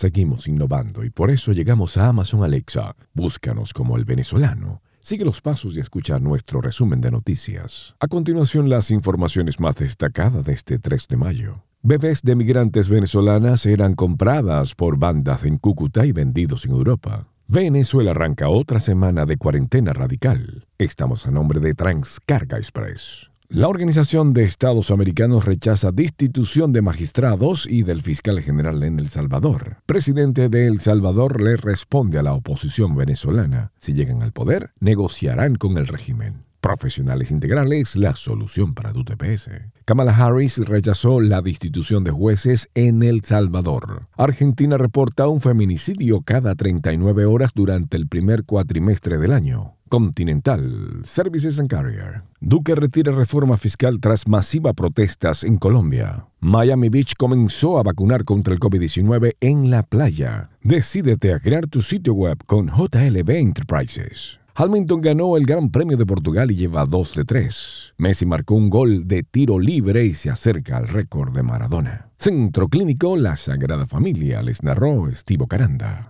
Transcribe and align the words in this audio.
Seguimos 0.00 0.48
innovando 0.48 1.04
y 1.04 1.10
por 1.10 1.30
eso 1.30 1.52
llegamos 1.52 1.98
a 1.98 2.08
Amazon 2.08 2.42
Alexa. 2.42 2.96
Búscanos 3.12 3.74
como 3.74 3.98
el 3.98 4.06
venezolano. 4.06 4.80
Sigue 5.02 5.26
los 5.26 5.42
pasos 5.42 5.76
y 5.76 5.80
escucha 5.80 6.18
nuestro 6.18 6.62
resumen 6.62 7.02
de 7.02 7.10
noticias. 7.10 7.94
A 8.00 8.08
continuación, 8.08 8.70
las 8.70 8.90
informaciones 8.90 9.60
más 9.60 9.76
destacadas 9.76 10.46
de 10.46 10.54
este 10.54 10.78
3 10.78 11.06
de 11.06 11.16
mayo. 11.18 11.64
Bebés 11.82 12.22
de 12.22 12.34
migrantes 12.34 12.88
venezolanas 12.88 13.66
eran 13.66 13.94
compradas 13.94 14.74
por 14.74 14.98
bandas 14.98 15.44
en 15.44 15.58
Cúcuta 15.58 16.06
y 16.06 16.12
vendidos 16.12 16.64
en 16.64 16.70
Europa. 16.70 17.28
Venezuela 17.46 18.12
arranca 18.12 18.48
otra 18.48 18.80
semana 18.80 19.26
de 19.26 19.36
cuarentena 19.36 19.92
radical. 19.92 20.66
Estamos 20.78 21.26
a 21.26 21.30
nombre 21.30 21.60
de 21.60 21.74
Transcarga 21.74 22.56
Express. 22.56 23.29
La 23.52 23.66
Organización 23.66 24.32
de 24.32 24.44
Estados 24.44 24.92
Americanos 24.92 25.44
rechaza 25.44 25.90
destitución 25.90 26.72
de 26.72 26.82
magistrados 26.82 27.66
y 27.68 27.82
del 27.82 28.00
fiscal 28.00 28.40
general 28.40 28.84
en 28.84 29.00
El 29.00 29.08
Salvador. 29.08 29.78
Presidente 29.86 30.48
de 30.48 30.68
El 30.68 30.78
Salvador 30.78 31.42
le 31.42 31.56
responde 31.56 32.20
a 32.20 32.22
la 32.22 32.32
oposición 32.32 32.94
venezolana. 32.94 33.72
Si 33.80 33.92
llegan 33.92 34.22
al 34.22 34.30
poder, 34.30 34.70
negociarán 34.78 35.56
con 35.56 35.78
el 35.78 35.88
régimen. 35.88 36.44
Profesionales 36.70 37.32
integrales, 37.32 37.96
la 37.96 38.14
solución 38.14 38.74
para 38.74 38.92
tu 38.92 39.02
TPS. 39.04 39.50
Kamala 39.84 40.16
Harris 40.16 40.58
rechazó 40.58 41.20
la 41.20 41.42
destitución 41.42 42.04
de 42.04 42.12
jueces 42.12 42.70
en 42.74 43.02
El 43.02 43.24
Salvador. 43.24 44.06
Argentina 44.16 44.78
reporta 44.78 45.26
un 45.26 45.40
feminicidio 45.40 46.20
cada 46.20 46.54
39 46.54 47.24
horas 47.24 47.50
durante 47.56 47.96
el 47.96 48.06
primer 48.06 48.44
cuatrimestre 48.44 49.18
del 49.18 49.32
año. 49.32 49.74
Continental, 49.88 51.00
Services 51.02 51.58
and 51.58 51.68
Carrier. 51.68 52.22
Duque 52.40 52.76
retira 52.76 53.10
reforma 53.10 53.56
fiscal 53.56 53.98
tras 53.98 54.28
masiva 54.28 54.72
protestas 54.72 55.42
en 55.42 55.56
Colombia. 55.58 56.26
Miami 56.38 56.88
Beach 56.88 57.14
comenzó 57.18 57.80
a 57.80 57.82
vacunar 57.82 58.24
contra 58.24 58.54
el 58.54 58.60
COVID-19 58.60 59.34
en 59.40 59.70
la 59.72 59.82
playa. 59.82 60.50
Decídete 60.62 61.34
a 61.34 61.40
crear 61.40 61.66
tu 61.66 61.82
sitio 61.82 62.14
web 62.14 62.38
con 62.46 62.68
JLB 62.68 63.30
Enterprises. 63.30 64.39
Hamilton 64.62 65.00
ganó 65.00 65.38
el 65.38 65.46
Gran 65.46 65.70
Premio 65.70 65.96
de 65.96 66.04
Portugal 66.04 66.50
y 66.50 66.54
lleva 66.54 66.84
2 66.84 67.14
de 67.14 67.24
3. 67.24 67.94
Messi 67.96 68.26
marcó 68.26 68.56
un 68.56 68.68
gol 68.68 69.08
de 69.08 69.22
tiro 69.22 69.58
libre 69.58 70.04
y 70.04 70.12
se 70.12 70.28
acerca 70.28 70.76
al 70.76 70.86
récord 70.86 71.34
de 71.34 71.42
Maradona. 71.42 72.10
Centro 72.18 72.68
Clínico 72.68 73.16
La 73.16 73.36
Sagrada 73.36 73.86
Familia 73.86 74.42
les 74.42 74.62
narró 74.62 75.08
Estivo 75.08 75.46
Caranda. 75.46 76.08